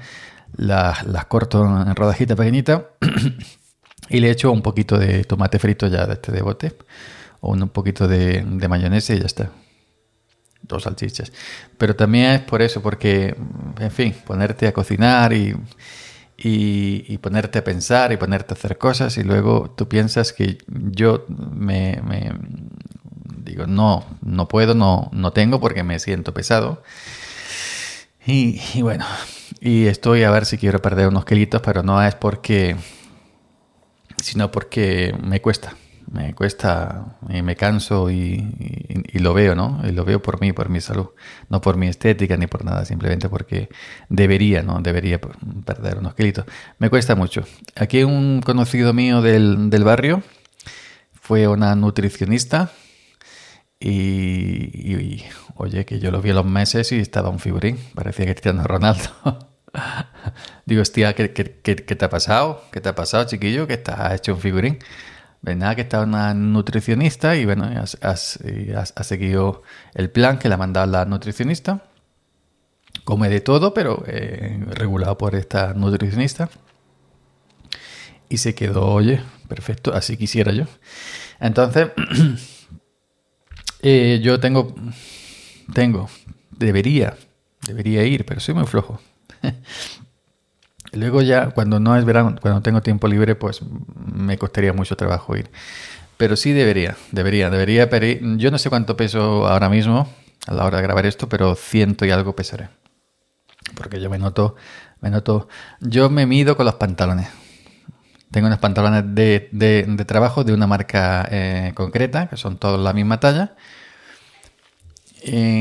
Las, 0.58 1.06
las 1.06 1.26
corto 1.26 1.64
en 1.64 1.96
rodajita 1.96 2.36
pequeñita 2.36 2.88
y 4.10 4.20
le 4.20 4.32
echo 4.32 4.52
un 4.52 4.64
poquito 4.64 4.98
de 4.98 5.24
tomate 5.24 5.60
frito 5.60 5.88
ya 5.88 6.06
de 6.08 6.14
este 6.14 6.34
de 6.34 6.42
bote 6.42 6.76
o 7.40 7.52
un 7.52 7.70
poquito 7.70 8.08
de, 8.08 8.44
de 8.46 8.68
mayonesa 8.68 9.14
y 9.14 9.20
ya 9.20 9.28
está 9.28 9.52
dos 10.64 10.84
salchichas. 10.84 11.32
Pero 11.78 11.96
también 11.96 12.32
es 12.32 12.42
por 12.42 12.62
eso, 12.62 12.82
porque, 12.82 13.36
en 13.80 13.92
fin, 13.92 14.16
ponerte 14.26 14.68
a 14.68 14.74
cocinar 14.74 15.32
y, 15.32 15.56
y, 16.44 17.18
ponerte 17.20 17.60
a 17.60 17.64
pensar 17.64 18.12
y 18.12 18.18
ponerte 18.18 18.54
a 18.54 18.58
hacer 18.58 18.78
cosas 18.78 19.18
y 19.18 19.24
luego 19.24 19.74
tú 19.78 19.88
piensas 19.88 20.34
que 20.34 20.58
yo 20.68 21.26
me, 21.28 22.02
digo, 23.52 23.68
no, 23.68 24.06
no 24.22 24.48
puedo, 24.48 24.74
no, 24.74 25.10
no 25.14 25.32
tengo 25.34 25.60
porque 25.60 25.84
me 25.84 26.00
siento 26.00 26.34
pesado. 26.34 26.84
Y, 28.26 28.62
y, 28.74 28.82
bueno, 28.82 29.06
y 29.60 29.86
estoy 29.88 30.24
a 30.24 30.32
ver 30.32 30.46
si 30.46 30.58
quiero 30.58 30.82
perder 30.82 31.08
unos 31.08 31.26
kilitos, 31.26 31.62
pero 31.62 31.84
no 31.84 32.02
es 32.04 32.16
porque, 32.16 32.76
sino 34.22 34.52
porque 34.52 35.16
me 35.24 35.42
cuesta 35.42 35.76
me 36.12 36.34
cuesta 36.34 37.18
y 37.30 37.42
me 37.42 37.56
canso 37.56 38.12
y, 38.12 38.46
lo 39.14 39.34
veo, 39.34 39.56
¿no? 39.56 39.82
Y 39.84 39.92
lo 39.92 40.04
veo 40.04 40.22
por 40.22 40.42
mí, 40.42 40.52
por 40.52 40.70
mi 40.70 40.82
salud, 40.82 41.08
no 41.50 41.62
por 41.62 41.78
mi 41.78 41.88
estética 41.88 42.36
ni 42.38 42.48
por 42.48 42.66
nada, 42.66 42.86
simplemente 42.86 43.30
porque 43.30 43.70
debería, 44.10 44.62
¿no? 44.62 44.82
Debería 44.82 45.20
perder 45.20 45.98
unos 45.98 46.14
kilitos. 46.16 46.46
Me 46.80 46.90
cuesta 46.90 47.16
mucho. 47.16 47.46
Aquí 47.76 48.04
un 48.04 48.42
conocido 48.42 48.94
mío 48.94 49.22
del, 49.22 49.84
barrio 49.84 50.22
fue 51.14 51.48
una 51.48 51.76
nutricionista 51.76 52.72
y, 53.84 55.24
oye, 55.56 55.86
que 55.86 56.00
yo 56.00 56.12
lo 56.12 56.22
vi 56.22 56.30
a 56.30 56.36
los 56.36 56.46
meses 56.46 56.92
y 56.92 57.00
estaba 57.00 57.30
un 57.30 57.40
figurín, 57.40 57.80
parecía 57.96 58.26
Cristiano 58.26 58.64
Ronaldo. 58.64 59.10
Digo, 60.66 60.84
hostia, 60.84 61.14
¿qué, 61.14 61.32
qué, 61.34 61.76
te 61.76 62.06
ha 62.06 62.10
pasado? 62.10 62.64
¿Qué 62.72 62.80
te 62.80 62.90
ha 62.90 62.96
pasado, 62.96 63.26
chiquillo? 63.26 63.66
Que 63.66 63.74
estás 63.74 64.14
hecho 64.14 64.36
un 64.36 64.40
figurín. 64.40 64.78
Ven 65.42 65.60
nada, 65.60 65.76
que 65.76 65.82
está 65.82 66.02
una 66.02 66.36
nutricionista 66.36 67.36
y 67.36 67.46
bueno, 67.46 67.66
has, 67.76 67.98
has, 68.04 69.08
seguido 69.08 69.64
el 69.96 70.12
plan 70.12 70.38
que 70.38 70.48
le 70.48 70.54
ha 70.54 70.58
mandado 70.58 70.86
la 70.86 71.06
nutricionista. 71.06 71.84
Come 73.04 73.30
de 73.30 73.42
todo, 73.42 73.74
pero 73.74 74.04
eh, 74.06 74.64
regulado 74.68 75.18
por 75.18 75.34
esta 75.34 75.74
nutricionista. 75.74 76.50
Y 78.30 78.38
se 78.38 78.54
quedó, 78.54 78.86
oye, 78.86 79.24
perfecto, 79.48 79.92
así 79.94 80.18
quisiera 80.18 80.52
yo. 80.52 80.66
Entonces, 81.40 81.90
eh, 83.82 84.20
yo 84.22 84.40
tengo, 84.40 84.74
tengo, 85.74 86.10
debería, 86.52 87.18
debería 87.66 88.04
ir, 88.04 88.26
pero 88.26 88.40
soy 88.40 88.56
muy 88.56 88.66
flojo. 88.66 89.00
Luego 90.94 91.22
ya, 91.22 91.52
cuando 91.52 91.80
no 91.80 91.96
es 91.96 92.04
verano, 92.04 92.36
cuando 92.42 92.62
tengo 92.62 92.82
tiempo 92.82 93.08
libre, 93.08 93.36
pues 93.36 93.62
me 94.14 94.38
costaría 94.38 94.74
mucho 94.74 94.98
trabajo 94.98 95.38
ir. 95.38 95.50
Pero 96.18 96.36
sí 96.36 96.52
debería, 96.52 96.98
debería, 97.12 97.50
debería 97.50 97.90
pedir. 97.90 98.22
Yo 98.38 98.52
no 98.52 98.58
sé 98.58 98.70
cuánto 98.70 98.98
peso 98.98 99.48
ahora 99.48 99.70
mismo 99.70 100.08
a 100.48 100.54
la 100.54 100.66
hora 100.66 100.78
de 100.78 100.84
grabar 100.84 101.06
esto, 101.06 101.30
pero 101.30 101.56
ciento 101.56 102.06
y 102.06 102.12
algo 102.12 102.36
pesaré. 102.36 102.70
Porque 103.76 104.02
yo 104.02 104.10
me 104.10 104.20
noto, 104.20 104.56
me 105.00 105.10
noto. 105.10 105.48
Yo 105.80 106.10
me 106.10 106.26
mido 106.26 106.58
con 106.58 106.66
los 106.66 106.76
pantalones. 106.76 107.30
Tengo 108.32 108.48
unos 108.48 108.60
pantalones 108.60 109.04
de, 109.14 109.50
de, 109.52 110.06
trabajo 110.06 110.44
de 110.46 110.54
una 110.54 110.66
marca 110.66 111.28
eh, 111.30 111.74
concreta, 111.76 112.28
que 112.28 112.38
son 112.38 112.58
todos 112.58 112.80
la 112.80 112.94
misma 112.94 113.20
talla. 113.20 113.56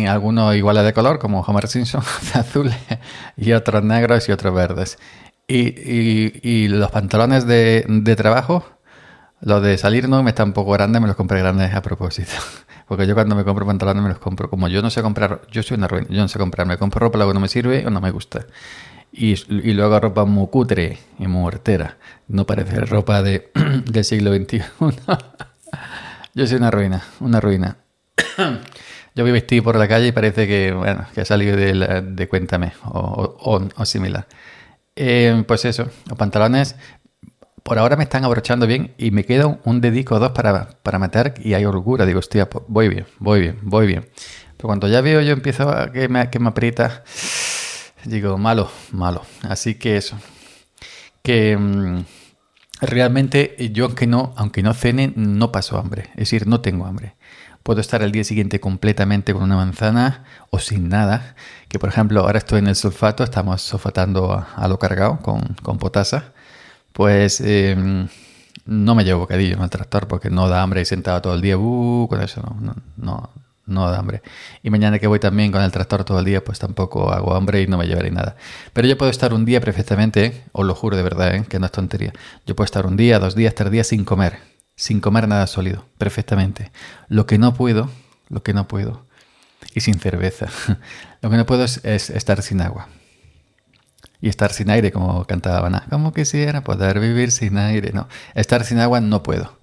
Algunos 0.09 0.55
iguales 0.55 0.85
de 0.85 0.93
color, 0.93 1.19
como 1.19 1.41
Homer 1.41 1.67
Simpson, 1.67 2.03
azules, 2.35 2.77
y 3.37 3.53
otros 3.53 3.83
negros 3.83 4.29
y 4.29 4.33
otros 4.33 4.55
verdes. 4.55 4.99
Y, 5.49 6.49
y, 6.49 6.69
los 6.69 6.93
pantalones 6.93 7.45
de, 7.45 7.85
de, 7.89 8.17
trabajo, 8.17 8.65
los 9.41 9.61
de 9.63 9.77
salir 9.77 10.09
no 10.09 10.23
me 10.23 10.31
están 10.31 10.49
un 10.49 10.55
poco 10.55 10.71
grandes, 10.71 11.03
me 11.03 11.09
los 11.09 11.17
compré 11.17 11.41
grandes 11.41 11.75
a 11.75 11.83
propósito. 11.83 12.31
Porque 12.87 13.07
yo 13.07 13.15
cuando 13.15 13.35
me 13.35 13.45
compro 13.45 13.67
pantalones 13.67 14.03
me 14.03 14.09
los 14.11 14.19
compro 14.19 14.49
como 14.49 14.69
yo 14.69 14.81
no 14.81 14.91
sé 14.91 15.03
comprar, 15.03 15.43
yo 15.51 15.65
soy 15.65 15.77
una 15.77 15.89
ruina, 15.89 16.07
yo 16.09 16.23
no 16.23 16.29
sé 16.29 16.39
comprar, 16.39 16.69
me 16.69 16.79
compro 16.79 17.01
ropa 17.01 17.19
luego 17.19 17.35
no 17.35 17.41
me 17.41 17.49
sirve 17.49 17.85
o 17.85 17.91
no 17.91 18.01
me 18.01 18.13
gusta. 18.13 18.47
Y, 19.13 19.33
y 19.33 19.73
luego 19.73 19.99
ropa 19.99 20.25
muy 20.25 20.47
cutre 20.49 20.99
y 21.19 21.27
muy 21.27 21.47
hortera. 21.47 21.97
No 22.29 22.47
parece 22.47 22.81
ropa 22.81 23.23
de, 23.23 23.51
del 23.87 24.05
siglo 24.05 24.35
XXI. 24.35 24.63
yo 26.35 26.47
soy 26.47 26.57
una 26.57 26.71
ruina, 26.71 27.03
una 27.21 27.41
ruina. 27.41 27.77
Yo 29.17 29.25
voy 29.25 29.33
vestido 29.33 29.65
por 29.65 29.77
la 29.77 29.89
calle 29.89 30.07
y 30.07 30.13
parece 30.13 30.47
que, 30.47 30.73
bueno, 30.73 31.05
que 31.13 31.23
ha 31.23 31.25
salido 31.25 31.57
de, 31.57 32.01
de 32.01 32.29
Cuéntame 32.29 32.73
o, 32.85 33.69
o, 33.77 33.85
similar. 33.85 34.27
Eh, 34.95 35.43
pues 35.49 35.65
eso, 35.65 35.91
los 36.09 36.17
pantalones 36.17 36.77
por 37.63 37.79
ahora 37.79 37.97
me 37.97 38.05
están 38.05 38.25
abrochando 38.25 38.67
bien 38.67 38.95
y 38.99 39.11
me 39.11 39.25
queda 39.25 39.59
un 39.65 39.81
dedico 39.81 40.15
o 40.15 40.19
dos 40.19 40.33
para, 40.33 40.71
para 40.83 40.99
meter 40.99 41.35
y 41.43 41.55
hay 41.55 41.65
holgura. 41.65 42.07
Digo, 42.07 42.21
hostia, 42.21 42.49
pues 42.49 42.65
voy 42.69 42.89
bien, 42.89 43.07
voy 43.19 43.41
bien, 43.41 43.59
voy 43.63 43.87
bien. 43.87 44.09
Pero 44.57 44.69
cuando 44.69 44.89
ya 44.89 45.01
veo 45.01 45.21
yo 45.21 45.33
empiezo 45.33 45.69
a 45.69 45.93
que 45.93 46.09
me, 46.09 46.31
que 46.31 46.39
me 46.39 46.49
aprieta, 46.49 47.03
digo, 48.11 48.39
malo, 48.39 48.71
malo. 48.93 49.23
Así 49.43 49.77
que 49.77 49.97
eso, 49.97 50.19
que 51.23 51.57
mm, 51.57 52.05
realmente 52.81 53.57
yo 53.73 53.87
aunque 53.87 54.07
no, 54.07 54.35
aunque 54.37 54.63
no 54.63 54.75
cene, 54.75 55.13
no 55.17 55.53
paso 55.53 55.79
hambre. 55.79 56.11
Es 56.13 56.31
decir, 56.31 56.47
no 56.47 56.61
tengo 56.61 56.87
hambre. 56.87 57.15
Puedo 57.63 57.81
estar 57.81 58.03
el 58.03 58.11
día 58.13 58.25
siguiente 58.25 58.59
completamente 58.59 59.33
con 59.33 59.43
una 59.43 59.57
manzana 59.57 60.25
o 60.51 60.59
sin 60.59 60.89
nada. 60.89 61.37
Que 61.69 61.79
por 61.79 61.89
ejemplo, 61.91 62.21
ahora 62.21 62.39
estoy 62.39 62.59
en 62.61 62.69
el 62.69 62.77
sulfato, 62.77 63.23
estamos 63.23 63.63
sulfatando 63.63 64.33
a, 64.33 64.69
lo 64.69 64.79
cargado 64.79 65.19
con, 65.21 65.41
con 65.63 65.79
potasa. 65.79 66.33
Pues 66.93 67.41
em, 67.41 68.09
no 68.67 68.95
me 68.95 69.05
llevo 69.05 69.21
bocadillo 69.21 69.57
en 69.57 69.63
el 69.63 69.71
tractor 69.71 70.09
porque 70.09 70.31
no 70.31 70.49
da 70.49 70.63
hambre 70.63 70.81
y 70.81 70.85
sentado 70.85 71.23
todo 71.23 71.35
el 71.35 71.41
día. 71.43 71.59
Uh, 71.59 72.09
con 72.09 72.23
eso 72.23 72.43
no, 72.43 72.57
no, 72.61 72.77
no, 72.97 73.31
da 73.71 73.99
hambre. 73.99 74.23
Y 74.63 74.71
mañana 74.71 74.99
que 74.99 75.07
voy 75.07 75.21
también 75.21 75.53
con 75.53 75.63
el 75.63 75.71
tractor 75.73 76.05
todo 76.05 76.19
el 76.19 76.25
día, 76.25 76.43
pues 76.43 76.59
tampoco 76.59 77.13
hago 77.13 77.35
hambre 77.35 77.63
y 77.63 77.67
no 77.67 77.79
me 77.79 77.87
llevaré 77.87 78.11
nada. 78.11 78.37
Pero 78.73 78.89
yo 78.89 78.99
puedo 78.99 79.11
estar 79.11 79.33
un 79.33 79.45
día 79.45 79.61
perfectamente, 79.61 80.45
os 80.53 80.67
lo 80.67 80.75
juro 80.75 80.97
de 80.97 81.03
verdad, 81.03 81.35
¿eh? 81.35 81.45
que 81.49 81.59
no 81.59 81.67
es 81.67 81.73
tontería. 81.73 82.13
Yo 82.47 82.57
puedo 82.57 82.65
estar 82.65 82.87
un 82.87 82.97
día, 82.97 83.19
dos 83.19 83.35
días, 83.35 83.55
tres 83.55 83.71
días 83.71 83.87
sin 83.87 84.05
comer 84.05 84.51
sin 84.81 85.01
comer 85.01 85.29
nada 85.29 85.47
sólido, 85.47 85.85
perfectamente. 85.99 86.73
Lo 87.09 87.27
que 87.27 87.37
no 87.37 87.53
puedo, 87.53 87.91
lo 88.31 88.43
que 88.43 88.55
no 88.55 88.67
puedo, 88.67 89.05
y 89.75 89.81
sin 89.81 90.01
cerveza, 90.01 90.47
lo 91.21 91.29
que 91.29 91.37
no 91.37 91.45
puedo 91.45 91.65
es, 91.65 91.85
estar 91.85 92.41
sin 92.41 92.63
agua. 92.63 92.89
Y 94.23 94.31
estar 94.31 94.53
sin 94.53 94.71
aire, 94.71 94.91
como 94.91 95.27
cantaba 95.27 95.61
Baná. 95.61 95.87
Como 95.91 96.15
quisiera 96.15 96.63
poder 96.63 96.99
vivir 96.99 97.31
sin 97.31 97.59
aire. 97.59 97.93
No, 97.93 98.09
estar 98.35 98.65
sin 98.65 98.79
agua 98.79 99.01
no 99.01 99.23
puedo. 99.23 99.60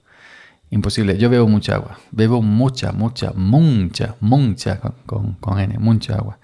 Imposible. 0.70 1.18
Yo 1.18 1.30
bebo 1.30 1.48
mucha 1.48 1.76
agua. 1.76 2.00
Bebo 2.12 2.42
mucha, 2.42 2.92
mucha, 2.92 3.32
mucha, 3.34 4.16
mucha, 4.20 4.80
con, 5.06 5.34
con 5.36 5.60
N, 5.60 5.78
mucha 5.80 6.16
agua. 6.16 6.40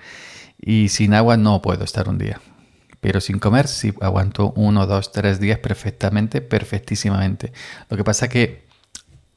Y 0.59 0.89
sin 0.89 1.13
agua 1.13 1.35
no 1.37 1.61
puedo 1.61 1.83
estar 1.83 2.07
un 2.07 2.17
día. 2.17 2.39
Pero 3.01 3.19
sin 3.19 3.39
comer 3.39 3.67
sí 3.67 3.93
aguanto 3.99 4.53
uno, 4.55 4.87
dos, 4.87 5.11
tres 5.11 5.41
días 5.41 5.59
perfectamente, 5.59 6.39
perfectísimamente. 6.39 7.51
Lo 7.89 7.97
que 7.97 8.05
pasa 8.05 8.29
que 8.29 8.65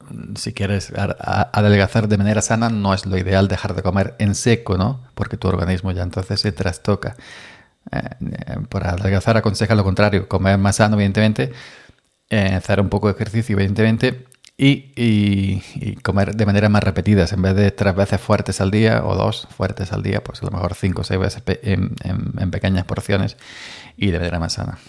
mm, 0.09 0.35
si 0.35 0.53
quieres 0.53 0.93
adelgazar 0.95 2.07
de 2.07 2.17
manera 2.17 2.41
sana, 2.41 2.69
no 2.69 2.93
es 2.93 3.05
lo 3.05 3.17
ideal 3.17 3.49
dejar 3.49 3.75
de 3.75 3.83
comer 3.83 4.15
en 4.19 4.35
seco, 4.35 4.77
¿no? 4.77 5.03
Porque 5.15 5.35
tu 5.35 5.49
organismo 5.49 5.91
ya 5.91 6.03
entonces 6.03 6.39
se 6.39 6.53
trastoca. 6.53 7.17
Eh, 7.91 7.99
eh, 8.21 8.55
para 8.69 8.91
adelgazar 8.91 9.35
aconseja 9.35 9.75
lo 9.75 9.83
contrario, 9.83 10.29
comer 10.29 10.57
más 10.57 10.77
sano, 10.77 10.95
evidentemente, 10.95 11.51
eh, 12.29 12.53
hacer 12.55 12.79
un 12.81 12.89
poco 12.89 13.07
de 13.07 13.13
ejercicio, 13.15 13.55
evidentemente, 13.57 14.26
y, 14.57 15.95
comer 16.01 16.35
de 16.35 16.45
manera 16.45 16.69
más 16.69 16.83
repetidas. 16.83 17.31
En 17.33 17.41
vez 17.41 17.55
de 17.55 17.71
tres 17.71 17.95
veces 17.95 18.19
fuertes 18.19 18.59
al 18.59 18.71
día 18.71 19.03
o 19.05 19.15
dos 19.15 19.47
fuertes 19.55 19.93
al 19.93 20.01
día, 20.03 20.23
pues 20.23 20.41
a 20.41 20.45
lo 20.45 20.51
mejor 20.51 20.73
cinco 20.73 21.01
o 21.01 21.03
seis 21.03 21.19
veces 21.19 21.43
en, 21.63 21.95
pequeñas 22.51 22.85
porciones 22.85 23.37
y 23.95 24.11
de 24.11 24.17
manera 24.17 24.39
más 24.39 24.53
sana. 24.53 24.79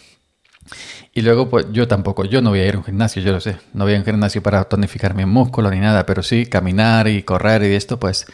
Y 1.15 1.23
luego, 1.23 1.49
pues 1.49 1.67
yo 1.73 1.89
tampoco, 1.89 2.25
yo 2.25 2.43
no 2.43 2.51
voy 2.51 2.61
a 2.61 2.67
ir 2.67 2.75
a 2.75 2.79
un 2.79 2.85
gimnasio, 2.85 3.23
yo 3.23 3.33
lo 3.33 3.41
sé. 3.41 3.57
No 3.73 3.85
voy 3.85 3.95
a 3.95 3.99
un 3.99 4.05
gimnasio 4.05 4.43
para 4.43 4.65
tonificar 4.65 5.15
mi 5.15 5.25
músculo 5.25 5.71
ni 5.71 5.81
nada, 5.81 6.07
pero 6.07 6.23
sí 6.23 6.47
caminar 6.47 7.09
y 7.09 7.23
correr 7.23 7.63
y 7.63 7.75
esto, 7.75 7.99
pues 7.99 8.27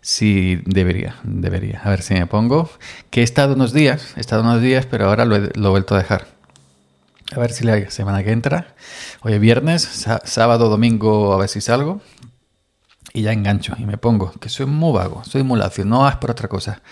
sí 0.00 0.60
debería, 0.64 1.16
debería. 1.22 1.80
A 1.84 1.90
ver 1.90 2.02
si 2.02 2.14
me 2.14 2.26
pongo. 2.26 2.70
Que 3.10 3.20
he 3.20 3.24
estado 3.24 3.54
unos 3.54 3.72
días, 3.72 4.14
he 4.16 4.20
estado 4.20 4.42
unos 4.42 4.62
días, 4.62 4.86
pero 4.86 5.06
ahora 5.06 5.24
lo 5.24 5.36
he 5.36 5.70
vuelto 5.70 5.94
a 5.94 5.98
dejar. 5.98 6.41
A 7.34 7.38
ver 7.38 7.52
si 7.52 7.64
la 7.64 7.90
semana 7.90 8.22
que 8.22 8.30
entra. 8.30 8.74
Hoy 9.22 9.32
es 9.32 9.40
viernes, 9.40 10.06
sábado, 10.24 10.68
domingo, 10.68 11.32
a 11.32 11.38
ver 11.38 11.48
si 11.48 11.62
salgo. 11.62 12.02
Y 13.14 13.22
ya 13.22 13.32
engancho 13.32 13.74
y 13.78 13.86
me 13.86 13.96
pongo, 13.96 14.32
que 14.32 14.48
soy 14.48 14.66
muy 14.66 14.92
vago, 14.92 15.22
soy 15.24 15.42
muy 15.42 15.58
lacio, 15.58 15.84
no 15.84 16.06
es 16.08 16.16
por 16.16 16.30
otra 16.30 16.48
cosa. 16.48 16.82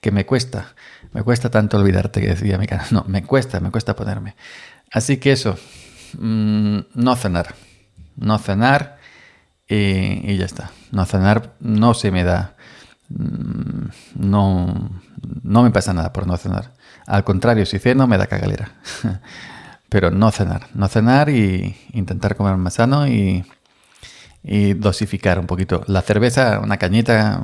Que 0.00 0.10
me 0.10 0.26
cuesta, 0.26 0.74
me 1.12 1.22
cuesta 1.22 1.50
tanto 1.50 1.78
olvidarte 1.78 2.20
que 2.20 2.28
decía 2.28 2.58
mi 2.58 2.66
cara. 2.66 2.86
No, 2.90 3.04
me 3.08 3.24
cuesta, 3.24 3.60
me 3.60 3.70
cuesta 3.70 3.96
ponerme. 3.96 4.36
Así 4.92 5.16
que 5.16 5.32
eso, 5.32 5.56
mm, 6.18 6.78
no 6.94 7.16
cenar. 7.16 7.54
No 8.16 8.38
cenar 8.38 8.98
y, 9.66 10.36
ya 10.36 10.44
está. 10.44 10.70
No 10.92 11.06
cenar 11.06 11.54
no 11.60 11.94
se 11.94 12.10
me 12.10 12.24
da. 12.24 12.56
Mm, 13.08 13.88
no, 14.16 14.90
no 15.42 15.62
me 15.62 15.70
pasa 15.70 15.94
nada 15.94 16.12
por 16.12 16.26
no 16.26 16.36
cenar. 16.36 16.74
Al 17.06 17.24
contrario, 17.24 17.64
si 17.64 17.78
ceno 17.78 18.06
me 18.06 18.18
da 18.18 18.26
cagalera. 18.26 18.72
pero 19.88 20.10
no 20.10 20.30
cenar, 20.30 20.68
no 20.74 20.88
cenar 20.88 21.30
y 21.30 21.76
intentar 21.92 22.36
comer 22.36 22.56
más 22.56 22.74
sano 22.74 23.06
y, 23.06 23.44
dosificar 24.76 25.38
un 25.38 25.46
poquito. 25.46 25.82
La 25.88 26.00
cerveza, 26.00 26.60
una 26.60 26.78
cañita, 26.78 27.42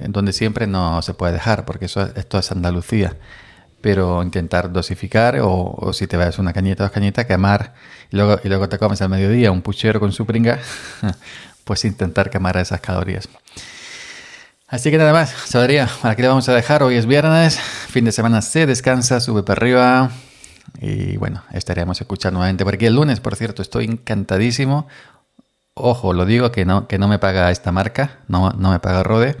en 0.00 0.10
donde 0.10 0.32
siempre 0.32 0.66
no 0.66 1.00
se 1.02 1.14
puede 1.14 1.34
dejar, 1.34 1.64
porque 1.64 1.84
eso, 1.84 2.02
esto 2.16 2.38
es 2.38 2.50
Andalucía. 2.50 3.16
Pero 3.80 4.22
intentar 4.22 4.72
dosificar, 4.72 5.38
o, 5.40 5.92
si 5.92 6.08
te 6.08 6.16
vas 6.16 6.38
una 6.40 6.52
cañita, 6.52 6.84
dos 6.84 6.92
cañitas, 6.92 7.26
quemar, 7.26 7.74
y 8.10 8.16
luego, 8.16 8.40
y 8.42 8.48
luego 8.48 8.68
te 8.68 8.78
comes 8.78 9.00
al 9.02 9.10
mediodía 9.10 9.52
un 9.52 9.62
puchero 9.62 10.00
con 10.00 10.10
su 10.10 10.26
pringa, 10.26 10.58
pues 11.64 11.84
intentar 11.84 12.28
quemar 12.30 12.56
esas 12.56 12.80
calorías. 12.80 13.28
Así 14.66 14.90
que 14.90 14.98
nada 14.98 15.12
más, 15.12 15.30
Sabría, 15.30 15.88
aquí 16.02 16.22
le 16.22 16.28
vamos 16.28 16.48
a 16.48 16.54
dejar. 16.54 16.82
Hoy 16.82 16.96
es 16.96 17.06
viernes, 17.06 17.60
fin 17.60 18.04
de 18.04 18.10
semana 18.10 18.42
se 18.42 18.66
descansa, 18.66 19.20
sube 19.20 19.44
para 19.44 19.58
arriba. 19.58 20.10
Y 20.80 21.16
bueno, 21.16 21.42
estaremos 21.52 22.00
escuchando 22.00 22.38
nuevamente 22.38 22.64
por 22.64 22.74
aquí 22.74 22.86
el 22.86 22.94
lunes, 22.94 23.20
por 23.20 23.36
cierto, 23.36 23.62
estoy 23.62 23.84
encantadísimo. 23.84 24.86
Ojo, 25.74 26.12
lo 26.12 26.26
digo 26.26 26.52
que 26.52 26.64
no, 26.64 26.86
que 26.86 26.98
no 26.98 27.08
me 27.08 27.18
paga 27.18 27.50
esta 27.50 27.72
marca, 27.72 28.18
no, 28.28 28.50
no 28.50 28.70
me 28.70 28.78
paga 28.78 29.02
Rode, 29.02 29.36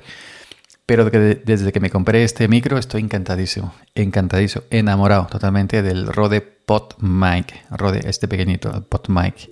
pero 0.86 1.10
desde 1.10 1.72
que 1.72 1.80
me 1.80 1.90
compré 1.90 2.24
este 2.24 2.48
micro 2.48 2.78
estoy 2.78 3.02
encantadísimo, 3.02 3.74
encantadísimo, 3.94 4.64
enamorado 4.70 5.26
totalmente 5.26 5.82
del 5.82 6.06
Rode 6.06 6.40
Pod 6.40 6.94
Mic, 6.98 7.64
Rode 7.70 8.00
este 8.08 8.28
pequeñito, 8.28 8.84
Pod 8.88 9.08
Mic. 9.08 9.50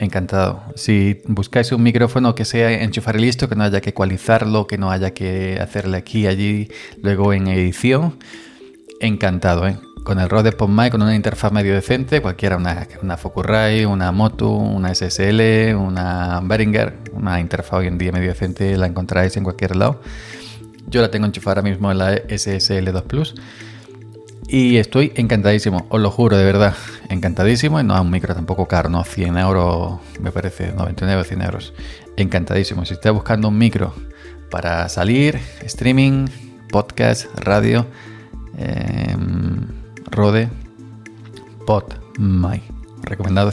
Encantado. 0.00 0.62
Si 0.76 1.22
buscáis 1.26 1.72
un 1.72 1.82
micrófono 1.82 2.36
que 2.36 2.44
sea 2.44 2.70
enchufar 2.70 3.16
y 3.16 3.20
listo, 3.20 3.48
que 3.48 3.56
no 3.56 3.64
haya 3.64 3.80
que 3.80 3.90
ecualizarlo, 3.90 4.68
que 4.68 4.78
no 4.78 4.92
haya 4.92 5.12
que 5.12 5.58
hacerle 5.60 5.96
aquí, 5.96 6.28
allí, 6.28 6.68
luego 7.02 7.32
en 7.32 7.48
edición, 7.48 8.16
encantado, 9.00 9.66
¿eh? 9.66 9.76
Con 10.02 10.18
el 10.18 10.28
Rode 10.28 10.52
PodMic, 10.52 10.92
con 10.92 11.02
una 11.02 11.14
interfaz 11.14 11.52
medio 11.52 11.74
decente, 11.74 12.20
cualquiera, 12.22 12.56
una, 12.56 12.86
una 13.02 13.16
Focusrite, 13.16 13.86
una 13.86 14.10
Motu, 14.12 14.48
una 14.50 14.94
SSL, 14.94 15.74
una 15.74 16.40
Behringer, 16.42 16.94
una 17.12 17.40
interfaz 17.40 17.80
hoy 17.80 17.86
en 17.88 17.98
día 17.98 18.12
medio 18.12 18.28
decente, 18.28 18.76
la 18.76 18.86
encontraréis 18.86 19.36
en 19.36 19.44
cualquier 19.44 19.76
lado. 19.76 20.00
Yo 20.86 21.02
la 21.02 21.10
tengo 21.10 21.26
enchufada 21.26 21.60
ahora 21.60 21.68
mismo 21.68 21.90
en 21.92 21.98
la 21.98 22.16
SSL 22.28 22.92
2 22.92 23.02
Plus. 23.02 23.34
Y 24.48 24.78
estoy 24.78 25.12
encantadísimo, 25.14 25.86
os 25.90 26.00
lo 26.00 26.10
juro, 26.10 26.38
de 26.38 26.44
verdad, 26.44 26.74
encantadísimo. 27.10 27.78
Y 27.78 27.84
no 27.84 27.94
es 27.94 28.00
un 28.00 28.10
micro 28.10 28.34
tampoco 28.34 28.66
caro, 28.66 28.88
¿no? 28.88 29.04
100 29.04 29.36
euros, 29.36 30.00
me 30.20 30.32
parece, 30.32 30.72
99 30.72 31.20
o 31.20 31.24
100 31.24 31.42
euros. 31.42 31.74
Encantadísimo. 32.16 32.86
Si 32.86 32.94
estás 32.94 33.12
buscando 33.12 33.48
un 33.48 33.58
micro 33.58 33.92
para 34.50 34.88
salir, 34.88 35.38
streaming, 35.66 36.28
podcast, 36.70 37.26
radio, 37.38 37.86
eh, 38.56 39.14
Rode, 40.10 40.48
Pod, 41.66 41.84
My. 42.18 42.62
Recomendado. 43.02 43.50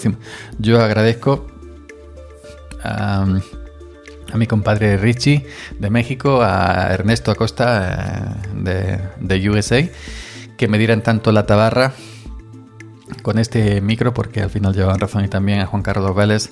Yo 0.59 0.81
agradezco 0.81 1.47
a, 2.83 3.25
mi 4.33 4.47
compadre 4.47 4.97
Richie 4.97 5.45
de 5.79 5.89
México, 5.89 6.41
a 6.41 6.91
Ernesto 6.91 7.31
Acosta 7.31 8.35
eh, 8.43 8.99
de, 9.19 9.37
de 9.37 9.49
USA 9.49 9.81
que 10.57 10.67
me 10.67 10.77
dieran 10.77 11.01
tanto 11.01 11.31
la 11.31 11.45
tabarra 11.45 11.93
con 13.21 13.39
este 13.39 13.81
micro, 13.81 14.13
porque 14.13 14.41
al 14.41 14.49
final 14.49 14.73
llevan 14.73 14.99
razón, 14.99 15.25
y 15.25 15.27
también 15.27 15.59
a 15.59 15.65
Juan 15.65 15.83
Carlos 15.83 16.15
Vélez 16.15 16.51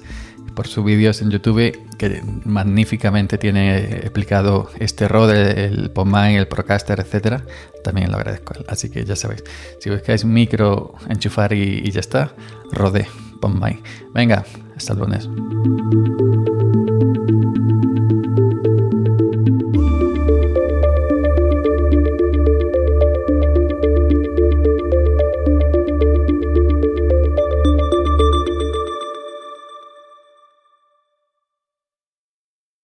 por 0.55 0.67
sus 0.67 0.83
vídeos 0.85 1.21
en 1.21 1.29
YouTube, 1.31 1.77
que 1.97 2.21
magníficamente 2.45 3.37
tiene 3.37 3.97
explicado 3.97 4.69
este 4.79 5.07
Rode, 5.07 5.65
el 5.65 5.91
PodMic, 5.91 6.37
el 6.37 6.47
Procaster, 6.47 6.99
etcétera. 6.99 7.43
También 7.83 8.11
lo 8.11 8.17
agradezco. 8.17 8.53
Así 8.67 8.89
que 8.89 9.03
ya 9.03 9.15
sabéis, 9.15 9.43
si 9.79 9.89
buscáis 9.89 10.25
micro, 10.25 10.95
enchufar 11.09 11.53
y, 11.53 11.81
y 11.83 11.91
ya 11.91 11.99
está, 11.99 12.33
Rode, 12.71 13.07
PodMic. 13.41 13.83
Venga, 14.13 14.45
hasta 14.75 14.93
el 14.93 14.99
lunes. 14.99 15.29